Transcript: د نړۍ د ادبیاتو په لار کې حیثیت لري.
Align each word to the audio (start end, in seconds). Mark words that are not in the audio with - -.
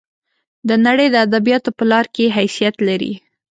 د 0.67 0.69
نړۍ 0.85 1.07
د 1.11 1.15
ادبیاتو 1.25 1.69
په 1.77 1.83
لار 1.91 2.05
کې 2.15 2.33
حیثیت 2.37 2.75
لري. 2.87 3.13